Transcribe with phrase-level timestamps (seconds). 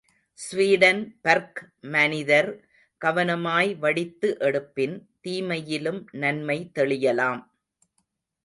[0.39, 1.59] Sweden work
[1.81, 2.49] மனிதர்
[3.01, 7.41] கவனமாய் வடித்து எடுப்பின், தீமையிலும் நன்மை தெளியலாம்.